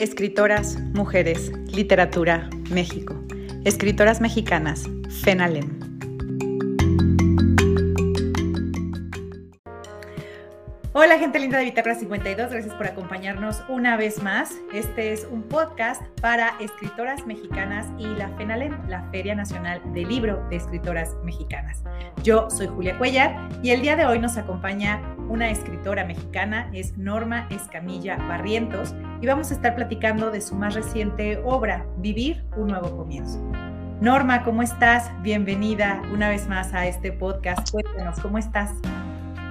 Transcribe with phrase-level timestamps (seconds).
[0.00, 3.22] Escritoras, mujeres, literatura, México.
[3.66, 4.88] Escritoras mexicanas,
[5.22, 5.90] FENALEM.
[10.92, 14.54] Hola gente linda de Bitácora 52, gracias por acompañarnos una vez más.
[14.72, 20.42] Este es un podcast para escritoras mexicanas y la FENALEM, la Feria Nacional del Libro
[20.48, 21.84] de Escritoras Mexicanas.
[22.22, 25.00] Yo soy Julia Cuellar y el día de hoy nos acompaña
[25.30, 30.74] una escritora mexicana, es Norma Escamilla Barrientos, y vamos a estar platicando de su más
[30.74, 33.38] reciente obra, Vivir un nuevo comienzo.
[34.00, 35.10] Norma, ¿cómo estás?
[35.22, 37.70] Bienvenida una vez más a este podcast.
[37.70, 38.72] Cuéntanos, ¿cómo estás?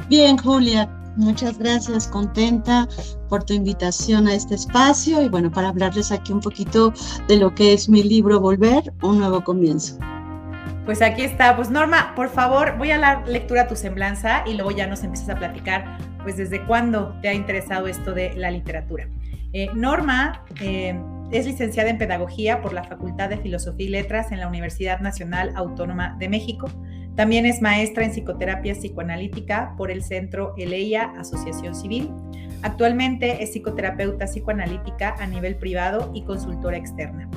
[0.09, 2.87] Bien, Julia, muchas gracias, contenta
[3.29, 6.91] por tu invitación a este espacio y bueno, para hablarles aquí un poquito
[7.27, 9.97] de lo que es mi libro Volver, un nuevo comienzo.
[10.89, 11.55] Pues aquí está.
[11.55, 15.29] Pues Norma, por favor, voy a dar lectura tu semblanza y luego ya nos empiezas
[15.29, 19.07] a platicar, pues desde cuándo te ha interesado esto de la literatura.
[19.53, 20.99] Eh, Norma eh,
[21.31, 25.51] es licenciada en Pedagogía por la Facultad de Filosofía y Letras en la Universidad Nacional
[25.55, 26.71] Autónoma de México.
[27.15, 32.09] También es maestra en psicoterapia psicoanalítica por el Centro Eleia Asociación Civil.
[32.63, 37.29] Actualmente es psicoterapeuta psicoanalítica a nivel privado y consultora externa.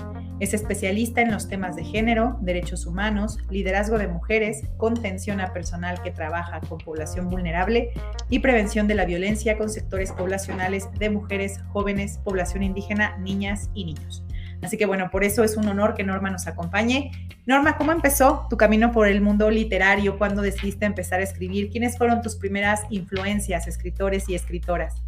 [0.43, 6.03] Es especialista en los temas de género, derechos humanos, liderazgo de mujeres, contención a personal
[6.03, 7.93] que trabaja con población vulnerable
[8.29, 13.85] y prevención de la violencia con sectores poblacionales de mujeres, jóvenes, población indígena, niñas y
[13.85, 14.25] niños.
[14.63, 17.13] Así que bueno, por eso es un honor que Norma nos acompañe.
[17.47, 20.19] Norma, ¿cómo empezó tu camino por el mundo literario?
[20.19, 21.71] ¿Cuándo decidiste empezar a escribir?
[21.71, 25.05] ¿Quiénes fueron tus primeras influencias, escritores y escritoras?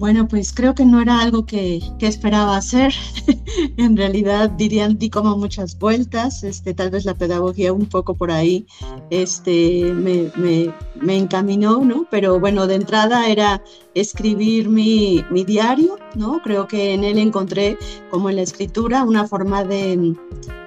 [0.00, 2.94] Bueno, pues creo que no era algo que, esperaba hacer.
[3.76, 6.42] en realidad dirían di como muchas vueltas.
[6.42, 8.66] Este, tal vez la pedagogía un poco por ahí
[9.10, 10.72] este, me,
[11.06, 12.06] encaminó, ¿no?
[12.10, 13.62] Pero bueno, de entrada era
[13.94, 16.40] escribir mi, diario, ¿no?
[16.42, 17.76] Creo que en él encontré,
[18.10, 20.16] como en la escritura, una forma de,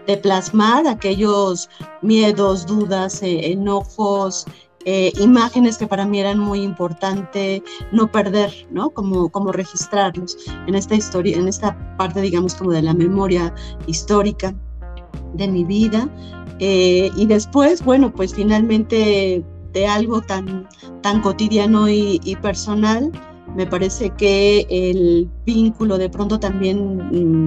[0.06, 1.72] de plasmar aquellos
[2.04, 4.46] miedos, dudas, eh, enojos,
[4.86, 8.90] eh, imágenes que para mí eran muy importante no perder, ¿no?
[8.90, 13.54] Como, como registrarlos en esta historia, en esta parte, digamos, como de la memoria
[13.88, 14.54] histórica
[15.34, 16.10] de mi vida.
[16.60, 19.44] Eh, y después, bueno, pues finalmente
[19.74, 20.68] de algo tan,
[21.02, 23.12] tan cotidiano y, y personal,
[23.56, 26.98] me parece que el vínculo de pronto también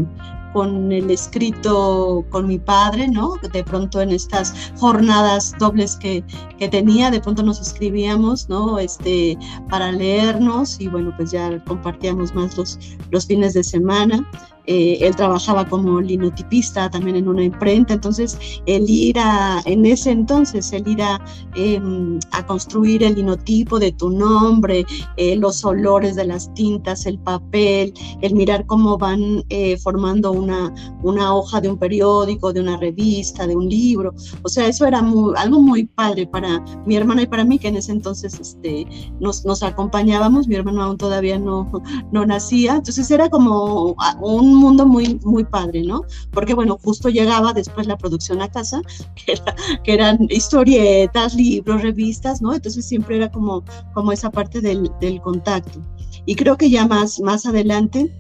[0.00, 0.06] mm,
[0.56, 3.34] con el escrito con mi padre, ¿no?
[3.52, 6.24] De pronto en estas jornadas dobles que,
[6.58, 8.78] que tenía, de pronto nos escribíamos, ¿no?
[8.78, 9.36] Este,
[9.68, 12.78] para leernos y bueno, pues ya compartíamos más los,
[13.10, 14.26] los fines de semana.
[14.66, 20.10] Eh, él trabajaba como linotipista también en una imprenta, entonces el ir a, en ese
[20.10, 21.20] entonces, el ir a,
[21.54, 24.84] em, a construir el linotipo de tu nombre,
[25.16, 30.74] eh, los olores de las tintas, el papel, el mirar cómo van eh, formando una,
[31.02, 34.98] una hoja de un periódico, de una revista, de un libro, o sea, eso era
[35.36, 38.86] algo muy padre para mi hermana y para mí, que en ese entonces este,
[39.20, 41.70] nos, nos acompañábamos, mi hermano aún todavía no,
[42.12, 46.02] no nacía, entonces era como un mundo muy, muy padre, ¿no?
[46.30, 48.82] Porque, bueno, justo llegaba después la producción a casa,
[49.26, 49.40] que,
[49.84, 52.54] que eran historietas, libros, revistas, ¿no?
[52.54, 53.64] Entonces siempre era como,
[53.94, 55.80] como esa parte del, del contacto.
[56.24, 58.12] Y creo que ya más, más adelante,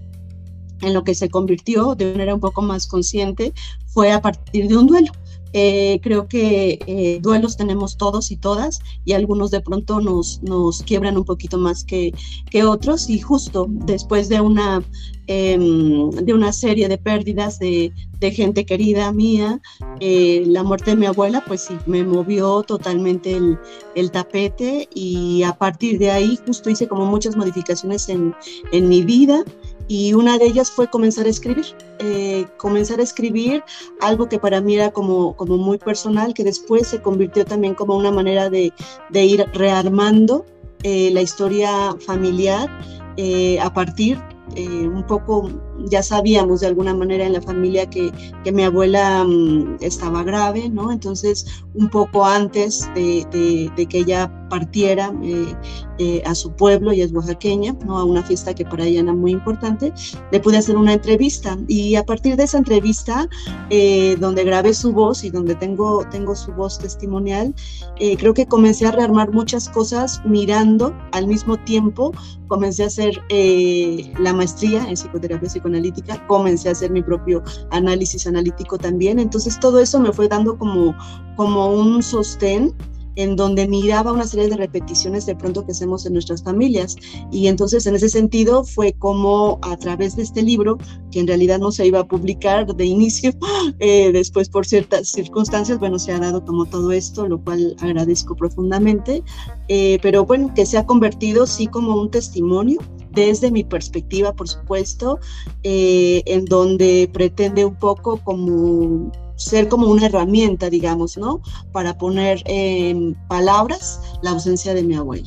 [0.82, 3.52] en lo que se convirtió de manera un poco más consciente,
[3.86, 5.12] fue a partir de un duelo.
[5.52, 10.82] Eh, creo que eh, duelos tenemos todos y todas y algunos de pronto nos, nos
[10.82, 12.12] quiebran un poquito más que,
[12.50, 13.08] que otros.
[13.08, 14.82] Y justo después de una,
[15.26, 19.60] em, de una serie de pérdidas de, de gente querida mía,
[20.00, 23.58] eh, la muerte de mi abuela pues sí, me movió totalmente el,
[23.94, 24.88] el, tapete.
[24.94, 28.34] Y a partir de ahí justo hice como muchas modificaciones en,
[28.72, 29.44] en mi vida
[29.88, 31.66] y una de ellas fue comenzar a escribir,
[31.98, 33.62] eh, comenzar a escribir
[34.00, 37.96] algo que para mí era como, como muy personal, que después se convirtió también como
[37.96, 38.72] una manera de,
[39.10, 40.44] de ir rearmando
[40.82, 42.68] eh, la historia familiar
[43.16, 44.18] eh, a partir
[44.56, 45.50] un poco
[45.90, 48.12] ya sabíamos de alguna manera en la familia que,
[48.44, 50.92] que mi abuela um, estaba grave, ¿no?
[50.92, 55.54] Entonces, un poco antes de, de, de que ella partiera eh,
[55.98, 57.98] eh, a su pueblo, y es oaxaqueña, ¿no?
[57.98, 59.92] a una fiesta que para ella era muy importante,
[60.30, 63.28] le pude hacer una entrevista y a partir de esa entrevista,
[63.70, 67.54] eh, donde grabé su voz y donde tengo, tengo su voz testimonial,
[67.98, 72.12] eh, creo que comencé a rearmar muchas cosas mirando al mismo tiempo,
[72.48, 78.26] comencé a hacer eh, la maestría en psicoterapia psicoanalítica, comencé a hacer mi propio análisis
[78.26, 80.94] analítico también, entonces todo eso me fue dando como,
[81.36, 82.74] como un sostén
[83.16, 86.96] en donde miraba una serie de repeticiones de pronto que hacemos en nuestras familias.
[87.32, 90.78] Y entonces en ese sentido fue como a través de este libro,
[91.10, 93.32] que en realidad no se iba a publicar de inicio,
[93.80, 98.36] eh, después por ciertas circunstancias, bueno, se ha dado como todo esto, lo cual agradezco
[98.36, 99.22] profundamente,
[99.68, 102.78] eh, pero bueno, que se ha convertido sí como un testimonio
[103.16, 105.18] desde mi perspectiva, por supuesto,
[105.62, 111.40] eh, en donde pretende un poco como ser como una herramienta, digamos, ¿no?
[111.72, 115.26] Para poner en palabras la ausencia de mi abuelo.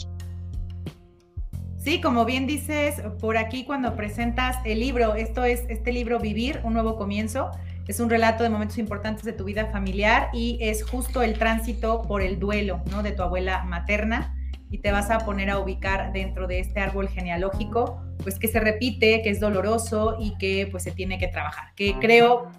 [1.78, 6.60] Sí, como bien dices por aquí cuando presentas el libro, esto es este libro Vivir,
[6.64, 7.52] un nuevo comienzo,
[7.88, 12.04] es un relato de momentos importantes de tu vida familiar y es justo el tránsito
[12.04, 13.02] por el duelo, ¿no?
[13.02, 14.36] De tu abuela materna
[14.70, 18.60] y te vas a poner a ubicar dentro de este árbol genealógico, pues que se
[18.60, 22.52] repite, que es doloroso y que pues se tiene que trabajar, que creo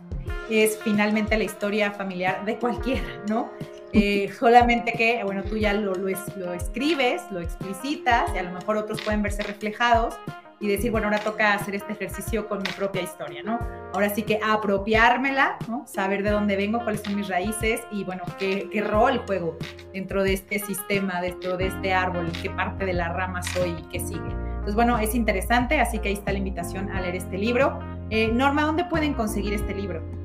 [0.51, 3.51] es finalmente la historia familiar de cualquiera, ¿no?
[3.93, 9.03] Eh, solamente que, bueno, tú ya lo, escribes, lo explicitas y a lo mejor otros
[9.03, 10.15] pueden verse reflejados
[10.61, 13.59] y decir, bueno, ahora toca hacer este ejercicio con mi propia historia, ¿no?
[13.95, 15.87] Ahora sí que apropiármela, ¿no?
[15.87, 19.57] Saber de dónde vengo, cuáles son mis raíces y, bueno, qué, qué rol juego
[19.93, 23.83] dentro de este sistema, dentro de este árbol, qué parte de la rama soy y
[23.89, 24.31] qué sigue.
[24.61, 27.81] Entonces, bueno, es interesante, así que ahí está la invitación a leer este libro.
[28.11, 30.20] Eh, Norma, ¿dónde pueden conseguir este libro?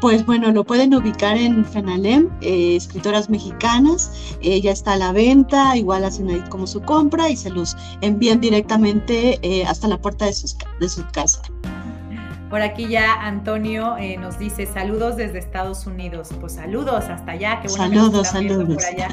[0.00, 5.12] Pues bueno, lo pueden ubicar en Fenalem, eh, escritoras mexicanas, eh, ya está a la
[5.12, 9.98] venta, igual hacen ahí como su compra y se los envían directamente eh, hasta la
[9.98, 11.42] puerta de, sus, de su casa.
[12.48, 16.30] Por aquí ya Antonio nos dice saludos desde Estados Unidos.
[16.40, 17.60] Pues saludos hasta allá.
[17.60, 18.74] Qué saludos, saludos.
[18.74, 19.08] Por allá.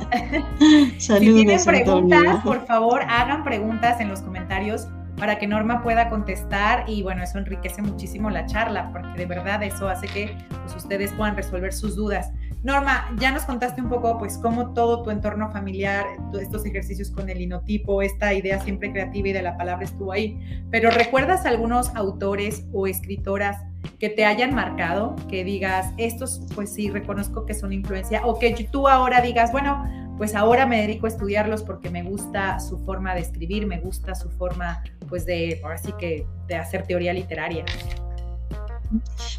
[0.97, 0.97] saludos.
[0.97, 4.87] si tienen preguntas, por favor, hagan preguntas en los comentarios
[5.17, 9.63] para que Norma pueda contestar y bueno, eso enriquece muchísimo la charla porque de verdad
[9.63, 12.31] eso hace que pues, ustedes puedan resolver sus dudas.
[12.63, 16.05] Norma, ya nos contaste un poco pues cómo todo tu entorno familiar,
[16.39, 20.39] estos ejercicios con el linotipo, esta idea siempre creativa y de la palabra estuvo ahí,
[20.71, 23.57] pero ¿recuerdas algunos autores o escritoras
[23.99, 28.51] que te hayan marcado, que digas, estos pues sí reconozco que son influencia o que
[28.71, 33.13] tú ahora digas, bueno, pues ahora me dedico a estudiarlos porque me gusta su forma
[33.13, 37.65] de escribir, me gusta su forma, pues de, ahora sí que, de hacer teoría literaria.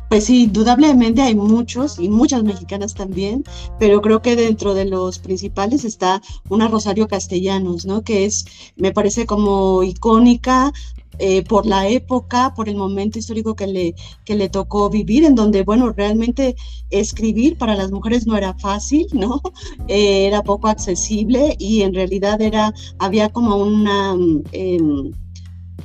[0.08, 3.44] Pues sí, indudablemente hay muchos y muchas mexicanas también,
[3.78, 8.02] pero creo que dentro de los principales está una Rosario Castellanos, ¿no?
[8.02, 8.44] Que es,
[8.76, 10.72] me parece como icónica
[11.18, 13.94] eh, por la época, por el momento histórico que le,
[14.24, 16.56] que le tocó vivir, en donde, bueno, realmente
[16.90, 19.40] escribir para las mujeres no era fácil, ¿no?
[19.88, 24.14] Eh, era poco accesible y en realidad era, había como una,
[24.52, 25.12] em,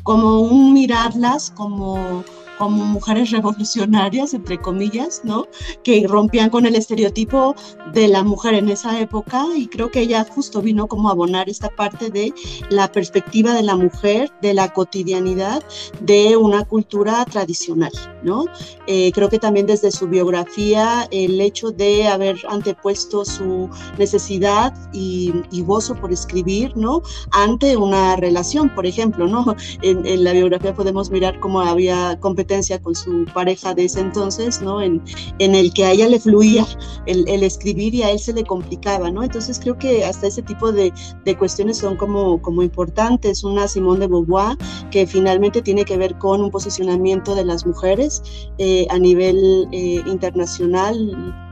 [0.03, 2.23] como un mirarlas como
[2.57, 5.47] como mujeres revolucionarias, entre comillas, ¿no?
[5.83, 7.55] Que rompían con el estereotipo
[7.93, 11.49] de la mujer en esa época y creo que ella justo vino como a abonar
[11.49, 12.33] esta parte de
[12.69, 15.63] la perspectiva de la mujer, de la cotidianidad
[16.01, 17.91] de una cultura tradicional,
[18.23, 18.45] ¿no?
[18.87, 25.31] Eh, creo que también desde su biografía el hecho de haber antepuesto su necesidad y,
[25.63, 27.01] gozo por escribir, ¿no?
[27.31, 29.55] Ante una relación, por ejemplo, ¿no?
[29.81, 32.42] En, en la biografía podemos mirar cómo había competencia
[32.81, 34.81] con su pareja de ese entonces, ¿no?
[34.81, 35.01] En,
[35.39, 36.65] en el que a ella le fluía
[37.05, 39.23] el, el, escribir y a él se le complicaba, ¿no?
[39.23, 40.93] Entonces creo que hasta ese tipo de,
[41.25, 43.43] de cuestiones son como, como importantes.
[43.43, 44.57] Una Simone de Beauvoir
[44.91, 48.21] que finalmente tiene que ver con un posicionamiento de las mujeres
[48.57, 51.43] eh, a nivel eh, internacional,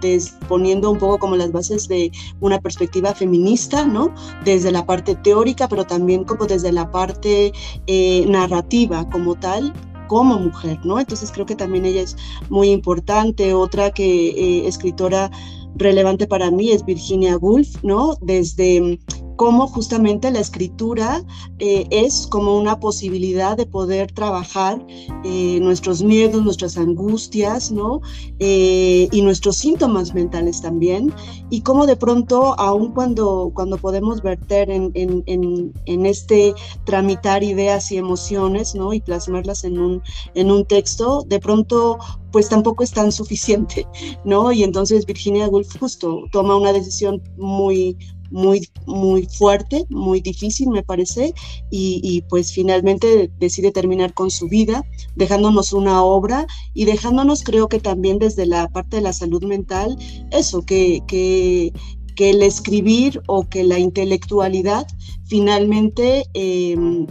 [0.47, 4.13] poniendo un poco como las bases de una perspectiva feminista, ¿no?
[4.45, 7.53] Desde la parte teórica, pero también como desde la parte
[7.87, 9.73] eh, narrativa como tal,
[10.11, 10.99] como mujer, ¿no?
[10.99, 12.17] Entonces creo que también ella es
[12.49, 13.53] muy importante.
[13.53, 15.31] Otra que eh, escritora
[15.75, 18.17] relevante para mí es Virginia Woolf, ¿no?
[18.19, 18.99] Desde
[19.41, 21.25] cómo justamente la escritura
[21.57, 24.85] eh, es como una posibilidad de poder trabajar
[25.23, 28.01] eh, nuestros miedos, nuestras angustias, ¿no?
[28.37, 31.11] Eh, y nuestros síntomas mentales también,
[31.49, 36.53] y cómo de pronto, aun cuando, cuando podemos verter en, en, en, este
[36.85, 38.93] tramitar ideas y emociones, ¿no?
[38.93, 40.03] Y plasmarlas en un,
[40.35, 41.97] en un texto, de pronto
[42.31, 43.87] pues tampoco es tan suficiente,
[44.23, 44.51] ¿no?
[44.51, 47.97] Y entonces Virginia Woolf justo toma una decisión muy,
[48.31, 51.33] muy, muy fuerte, muy difícil, me parece,
[51.69, 54.83] y, pues finalmente decide terminar con su vida,
[55.15, 59.97] dejándonos una obra y dejándonos, creo que también desde la parte de la salud mental,
[60.31, 61.73] eso, que, que,
[62.15, 64.87] que el escribir o que la intelectualidad
[65.25, 67.07] finalmente em,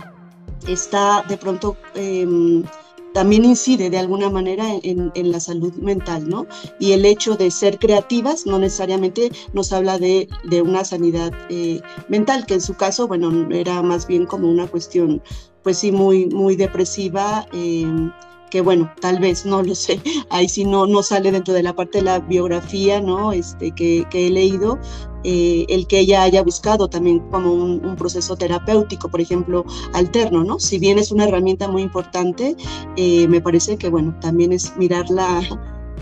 [0.67, 1.77] está de pronto...
[1.95, 2.65] Em,
[3.13, 6.47] también incide de alguna manera en, la salud mental, ¿no?
[6.79, 10.29] Y el hecho de ser creativas no necesariamente nos habla de,
[10.63, 15.23] una sanidad eh, mental, que en su caso, bueno, era más bien como una cuestión,
[15.63, 17.47] pues sí, muy, muy depresiva.
[17.53, 18.11] Eh,
[18.51, 20.01] que bueno, tal vez, no lo sé,
[20.31, 23.33] ahí sí no, no sale dentro de la parte de la biografía, ¿no?
[23.33, 24.77] Este, que he leído,
[25.25, 30.59] eh, el que ella haya buscado también como un, proceso terapéutico, por ejemplo, alterno, ¿no?
[30.59, 32.57] Si bien es una herramienta muy importante,
[32.97, 35.43] eh, me parece que, bueno, también es mirarla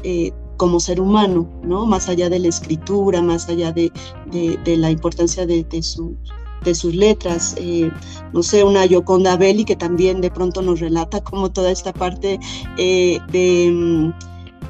[0.04, 1.86] eh, como ser humano, ¿no?
[1.86, 3.90] Más allá de la escritura, más allá de,
[4.64, 6.16] la importancia de, de su
[6.64, 7.54] de sus letras,
[8.32, 12.40] no sé, una Yoconda Belli que también de pronto nos relata como toda esta parte
[12.76, 14.12] de mm,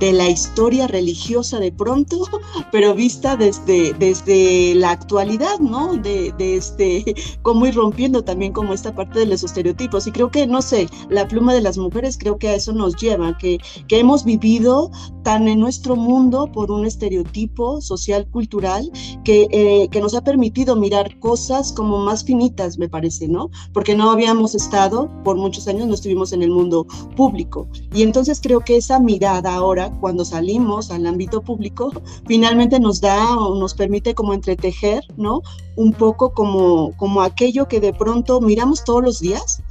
[0.01, 2.23] de la historia religiosa de pronto,
[2.73, 5.95] pero vista desde, desde la actualidad, ¿no?
[5.97, 10.07] De, de, este, cómo ir rompiendo también como esta parte de los estereotipos.
[10.07, 12.97] Y creo que, no sé, la pluma de las mujeres creo que a eso nos
[12.97, 14.91] lleva, que, que hemos vivido
[15.29, 18.91] tan en nuestro mundo por un estereotipo social, cultural,
[19.25, 23.51] que, eh, que nos ha permitido mirar cosas como más finitas, me parece, ¿no?
[23.75, 27.69] Porque no habíamos estado, por muchos años no estuvimos en el mundo público.
[27.93, 31.93] Y entonces creo que esa mirada ahora cuando salimos al ámbito público,
[32.27, 35.43] finalmente nos da o nos permite como entretejer, ¿no?
[35.77, 39.63] Un poco como, como aquello que de pronto miramos todos los días,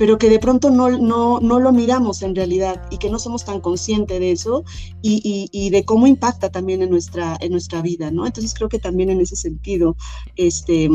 [0.00, 3.44] pero que de pronto no, no, no lo miramos en realidad y que no somos
[3.44, 4.64] tan conscientes de eso
[5.02, 8.24] y, y, y, de cómo impacta también en nuestra, en nuestra vida, ¿no?
[8.24, 9.96] Entonces creo que también en ese sentido,
[10.36, 10.88] este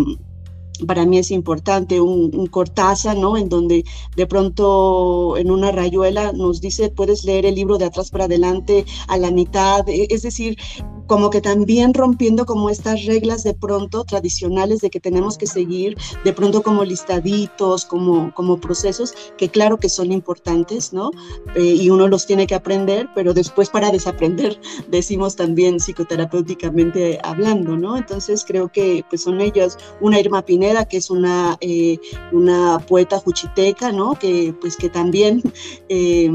[0.87, 3.37] para mí es importante, un, un, Cortázar, ¿no?
[3.37, 3.85] En donde
[4.15, 8.85] de pronto en una rayuela nos dice, puedes leer el libro de atrás para adelante
[9.07, 10.57] a la mitad, e, es decir,
[11.07, 15.97] como que también rompiendo como estas reglas de pronto tradicionales de que tenemos que seguir,
[16.23, 21.11] de pronto como listaditos, como, como procesos, que claro que son importantes, ¿no?
[21.55, 24.59] Eh, y uno los tiene que aprender, pero después para desaprender,
[24.89, 27.97] decimos también psicoterapéuticamente hablando, ¿no?
[27.97, 31.99] Entonces creo que pues son ellas, una Irma Pineda, que es una, eh,
[32.31, 34.13] una poeta juchiteca, ¿no?
[34.13, 35.41] Que pues que también
[35.89, 36.29] eh,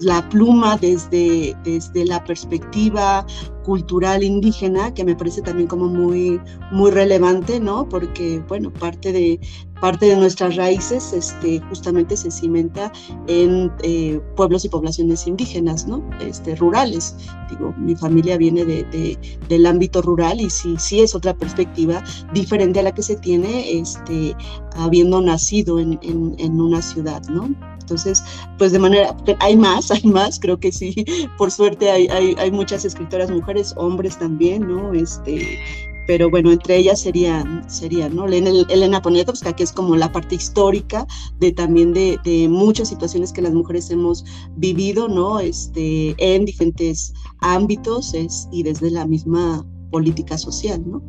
[0.00, 3.26] la pluma desde, desde la perspectiva
[3.68, 6.40] cultural indígena que me parece también como muy,
[6.72, 7.86] muy relevante, ¿no?
[7.86, 9.38] Porque, bueno, parte de,
[9.78, 12.90] parte de nuestras raíces este, justamente se cimenta
[13.26, 16.02] en eh, pueblos y poblaciones indígenas, ¿no?
[16.18, 17.14] Este, rurales.
[17.50, 19.18] Digo, mi familia viene de,
[19.50, 23.78] del ámbito rural y sí, sí es otra perspectiva diferente a la que se tiene
[23.78, 24.34] este,
[24.76, 27.50] habiendo nacido en, en una ciudad, ¿no?
[27.88, 28.22] Entonces,
[28.58, 30.94] pues de manera, hay más, hay más, creo que sí,
[31.38, 34.92] por suerte hay, hay, hay muchas escritoras mujeres, hombres también, ¿no?
[34.92, 35.58] Este,
[36.06, 38.26] pero bueno, entre ellas sería, sería ¿no?
[38.26, 41.06] Elena Poniatowska, que es como la parte histórica
[41.38, 44.24] de también de, de, muchas situaciones que las mujeres hemos
[44.56, 45.40] vivido, ¿no?
[45.40, 51.02] Este, en diferentes ámbitos es, y desde la misma política social, ¿no?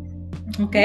[0.63, 0.75] Ok,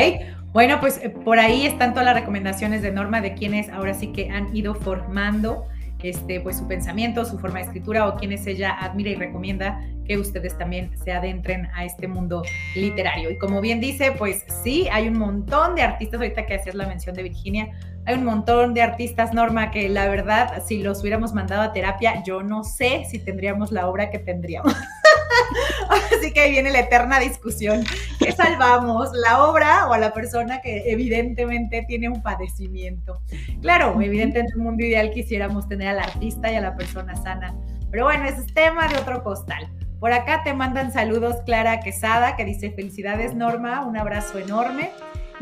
[0.54, 4.12] bueno, pues eh, por ahí están todas las recomendaciones de Norma de quienes ahora sí
[4.12, 5.64] que han ido formando
[6.04, 10.18] este, pues su pensamiento, su forma de escritura o quienes ella admira y recomienda que
[10.18, 12.42] ustedes también se adentren a este mundo
[12.76, 13.30] literario.
[13.30, 16.86] Y como bien dice, pues sí, hay un montón de artistas, ahorita que hacías la
[16.86, 17.72] mención de Virginia,
[18.04, 22.22] hay un montón de artistas, Norma, que la verdad, si los hubiéramos mandado a terapia,
[22.22, 24.74] yo no sé si tendríamos la obra que tendríamos.
[26.18, 27.84] Así que ahí viene la eterna discusión.
[28.18, 29.10] ¿Qué salvamos?
[29.12, 33.20] ¿La obra o a la persona que evidentemente tiene un padecimiento?
[33.60, 37.54] Claro, evidentemente en un mundo ideal quisiéramos tener al artista y a la persona sana.
[37.90, 39.68] Pero bueno, ese es tema de otro costal.
[40.00, 44.90] Por acá te mandan saludos Clara Quesada, que dice felicidades Norma, un abrazo enorme.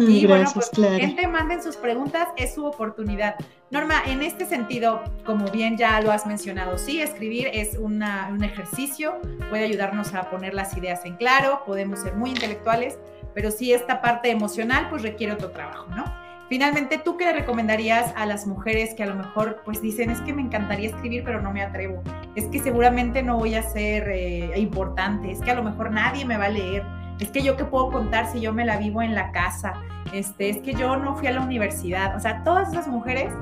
[0.02, 3.36] Mm, y bueno, pues gente manden sus preguntas, es su oportunidad.
[3.70, 8.02] Norma, en este sentido, como bien ya lo has mencionado, sí, escribir es un
[8.42, 12.98] ejercicio, puede ayudarnos a poner las ideas en claro, podemos ser muy intelectuales,
[13.34, 16.04] pero sí esta parte emocional pues requiere otro trabajo, ¿no?
[16.48, 20.20] Finalmente, ¿tú qué le recomendarías a las mujeres que a lo mejor pues dicen, es
[20.20, 22.02] que me encantaría escribir, pero no me atrevo?
[22.34, 26.26] Es que seguramente no voy a ser eh, importante, es que a lo mejor nadie
[26.26, 26.84] me va a leer,
[27.20, 29.74] es que yo qué puedo contar si yo me la vivo en la casa,
[30.12, 33.32] este, es que yo no fui a la universidad, o sea, todas esas mujeres,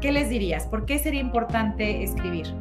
[0.00, 0.66] ¿qué les dirías?
[0.66, 2.54] ¿Por qué sería importante escribir?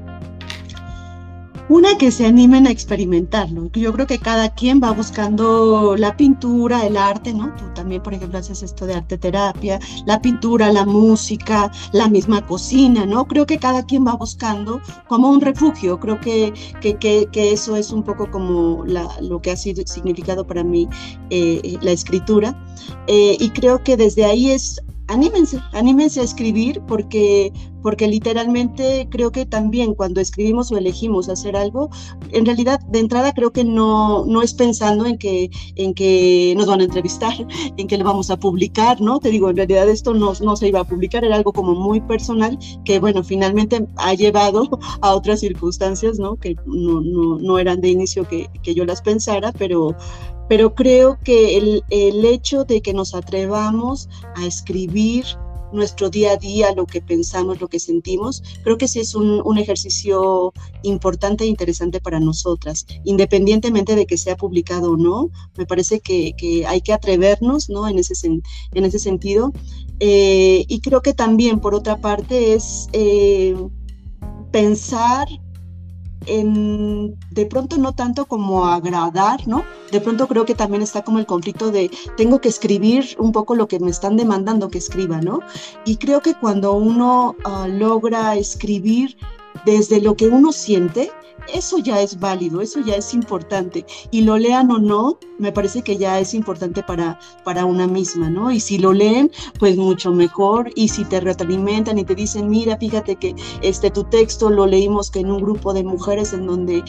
[1.72, 3.72] Una que se animen a experimentarlo.
[3.72, 7.56] Yo creo que cada quien va buscando la pintura, el arte, ¿no?
[7.56, 12.46] Tú también, por ejemplo, haces esto de arte terapia, la pintura, la música, la misma
[12.46, 13.26] cocina, ¿no?
[13.26, 15.98] Creo que cada quien va buscando como un refugio.
[15.98, 18.84] Creo que, que, que, eso es un poco como
[19.22, 20.90] lo que ha sido significado para mí
[21.30, 22.54] eh, la escritura.
[23.08, 29.32] Eh, y creo que desde ahí es anímense, anímense a escribir porque, porque literalmente creo
[29.32, 31.90] que también cuando escribimos o elegimos hacer algo,
[32.32, 36.68] en realidad de entrada creo que no, no es pensando en que, en que nos
[36.68, 37.34] van a entrevistar,
[37.78, 39.20] en que lo vamos a publicar, ¿no?
[39.20, 42.02] Te digo, en realidad esto no, no se iba a publicar, era algo como muy
[42.02, 44.70] personal que, bueno, finalmente ha llevado
[45.02, 46.36] a otras circunstancias, ¿no?
[46.36, 49.96] Que no, no, no eran de inicio que, que yo las pensara, pero
[50.52, 55.24] pero creo que el, el, hecho de que nos atrevamos a escribir
[55.72, 59.42] nuestro día a día, lo que pensamos, lo que sentimos, creo que sí es un,
[59.46, 60.52] un ejercicio
[60.84, 66.34] importante e interesante para nosotras, independientemente de que sea publicado o no, me parece que,
[66.38, 67.88] que hay que atrevernos ¿no?
[67.88, 69.54] en, ese, en ese sentido.
[70.02, 73.56] Eh, y creo que también, por otra parte, es eh,
[74.52, 75.30] pensar
[76.26, 79.64] en, de pronto no tanto como agradar, ¿no?
[79.92, 83.56] De pronto creo que también está como el conflicto de tengo que escribir un poco
[83.56, 85.40] lo que me están demandando que escriba, ¿no?
[85.86, 89.18] Y creo que cuando uno uh, logra escribir
[89.66, 91.12] desde lo que uno siente,
[91.54, 93.86] eso ya es válido, eso ya es importante.
[94.12, 98.30] Y lo lean o no, me parece que ya es importante para, para una misma,
[98.30, 98.52] ¿no?
[98.52, 100.72] Y si lo leen, pues mucho mejor.
[100.76, 105.12] Y si te retroalimentan y te dicen, mira, fíjate que este, tu texto lo leímos
[105.12, 106.84] que en un grupo de mujeres en donde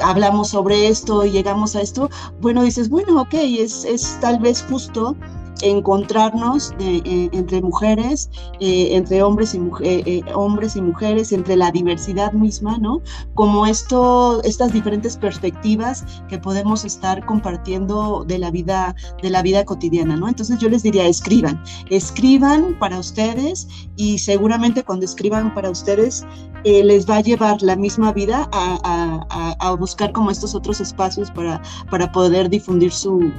[0.00, 2.08] hablamos sobre esto y llegamos a esto,
[2.40, 5.16] bueno, dices, bueno, ok, es, es tal vez justo
[5.62, 12.32] encontrarnos eh, entre mujeres, eh, entre hombres y, eh, hombres y mujeres, entre la diversidad
[12.32, 13.00] misma, ¿no?
[13.34, 19.64] Como esto, estas diferentes perspectivas que podemos estar compartiendo de la vida, de la vida
[19.64, 20.28] cotidiana, ¿no?
[20.28, 26.24] Entonces yo les diría, escriban, escriban para ustedes y seguramente cuando escriban para ustedes
[26.64, 31.62] les va a llevar la misma vida a, a, buscar como estos otros espacios para,
[31.88, 33.30] para poder difundir su,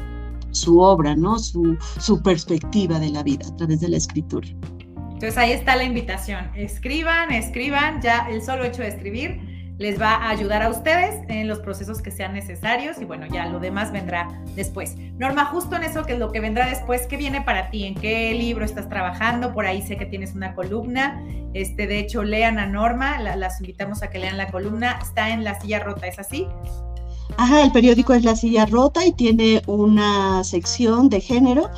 [0.51, 1.39] su obra, ¿no?
[1.39, 4.48] Su, su perspectiva de la vida a través de la escritura.
[4.96, 6.50] Entonces ahí está la invitación.
[6.56, 11.48] Escriban, escriban, ya el solo hecho de escribir les va a ayudar a ustedes en
[11.48, 14.98] los procesos que sean necesarios y bueno, ya lo demás vendrá después.
[15.18, 17.86] Norma, justo en eso que es lo que vendrá después, ¿qué viene para ti?
[17.86, 19.53] ¿En qué libro estás trabajando?
[19.53, 21.24] Por ahí sé que tienes una columna.
[21.53, 25.00] Este, de hecho, lean a Norma, las invitamos a que lean la columna.
[25.02, 26.45] Está en La Silla Rota, ¿es así?
[27.38, 31.70] Ajá, el periódico es La Silla Rota y tiene una sección de género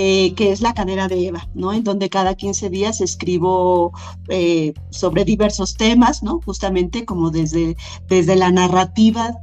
[0.00, 1.72] eh, que es la cadera de Eva, ¿no?
[1.72, 3.92] En donde cada 15 días escribo
[4.28, 6.40] eh, sobre diversos temas, ¿no?
[6.44, 9.36] Justamente como desde, desde la narrativa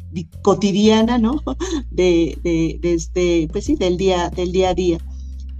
[0.44, 1.42] cotidiana, ¿no?
[1.92, 4.98] De, de, desde, pues sí, del día, del día a día.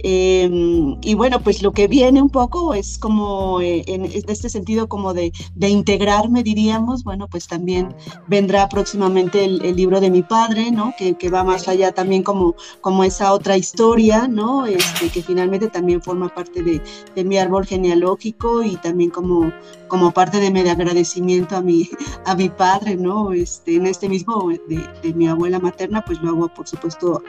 [0.08, 4.88] Em, y bueno, pues lo que viene un poco es como eh, en, este sentido
[4.88, 7.92] como de, de, integrarme, diríamos, bueno, pues también
[8.28, 10.94] vendrá próximamente el, libro de mi padre, ¿no?
[10.96, 14.64] Que, que, va más allá también como, como esa otra historia, ¿no?
[14.64, 16.80] Este, que finalmente también forma parte de,
[17.16, 19.52] de mi árbol genealógico y también como,
[19.88, 21.90] como parte de mi agradecimiento a mi,
[22.24, 23.32] a mi padre, ¿no?
[23.32, 27.20] Este, en este mismo de, de mi abuela materna, pues lo hago por supuesto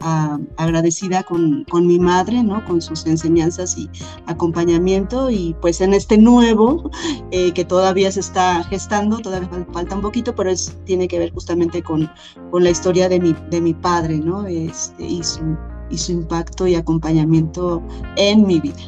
[0.00, 2.64] a agradecida con, con, mi madre, ¿no?
[2.64, 3.88] Con sus enseñanzas y
[4.26, 6.90] acompañamiento y pues en este nuevo
[7.30, 11.32] eh, que todavía se está gestando, todavía falta un poquito, pero es, tiene que ver
[11.32, 12.10] justamente con,
[12.50, 14.46] con la historia de mi, de mi padre, ¿no?
[14.46, 15.56] Este, y, su,
[15.90, 17.82] y su impacto y acompañamiento
[18.16, 18.80] en mi vida.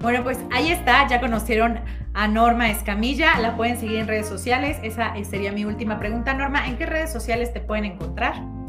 [0.00, 1.80] Bueno, pues ahí está, ya conocieron
[2.14, 6.32] a Norma Escamilla, la pueden seguir en redes sociales, esa sería mi última pregunta.
[6.32, 8.59] Norma, ¿en qué redes sociales te pueden encontrar?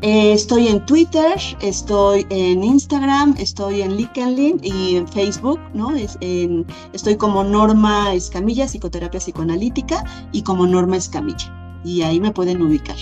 [0.00, 5.94] Eh, estoy en Twitter, estoy en Instagram, estoy en LinkedIn y en Facebook, ¿no?
[5.94, 11.80] Es en, estoy como Norma Escamilla, psicoterapia psicoanalítica, y como Norma Escamilla.
[11.84, 12.96] Y ahí me pueden ubicar.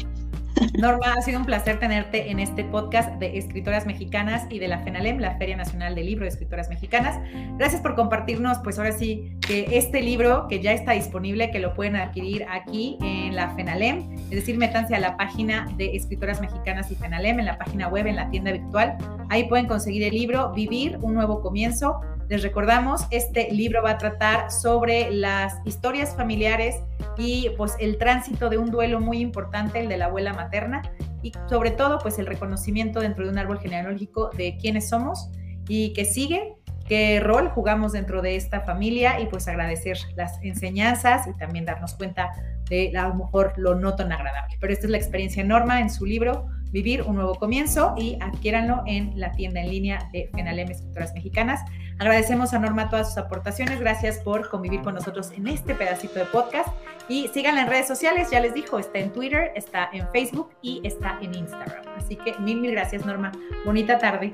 [0.78, 4.78] Norma, ha sido un placer tenerte en este podcast de escritoras mexicanas y de la
[4.80, 7.18] FENALEM, la Feria Nacional del Libro de Escritoras Mexicanas.
[7.58, 11.74] Gracias por compartirnos, pues ahora sí, que este libro que ya está disponible, que lo
[11.74, 16.90] pueden adquirir aquí en la FENALEM, es decir, métanse a la página de Escritoras Mexicanas
[16.90, 18.96] y FENALEM, en la página web, en la tienda virtual.
[19.28, 22.00] Ahí pueden conseguir el libro Vivir, un nuevo comienzo.
[22.28, 26.74] Les recordamos, este libro va a tratar sobre las historias familiares
[27.16, 30.82] y pues el tránsito de un duelo muy importante, el de la abuela materna,
[31.22, 35.30] y sobre todo pues el reconocimiento dentro de un árbol genealógico de quiénes somos
[35.68, 36.54] y qué sigue,
[36.88, 41.94] qué rol jugamos dentro de esta familia y pues agradecer las enseñanzas y también darnos
[41.94, 42.32] cuenta
[42.68, 44.56] de a lo mejor lo no tan agradable.
[44.60, 48.82] Pero esta es la experiencia Norma en su libro Vivir un nuevo comienzo y adquiéranlo
[48.86, 51.60] en la tienda en línea de Fenalem Escritoras Mexicanas.
[51.98, 53.80] Agradecemos a Norma todas sus aportaciones.
[53.80, 56.68] Gracias por convivir con nosotros en este pedacito de podcast.
[57.08, 60.80] Y síganla en redes sociales, ya les dijo, está en Twitter, está en Facebook y
[60.84, 61.84] está en Instagram.
[61.96, 63.32] Así que mil, mil gracias, Norma.
[63.64, 64.32] Bonita tarde.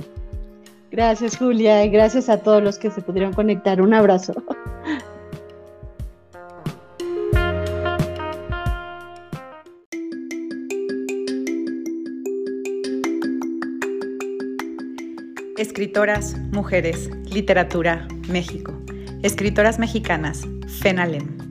[0.91, 3.81] Gracias, Julia, y gracias a todos los que se pudieron conectar.
[3.81, 4.35] Un abrazo.
[15.83, 18.73] Escritoras, mujeres, literatura, México.
[19.25, 20.43] Escritoras mexicanas,
[20.81, 21.42] FENALEM.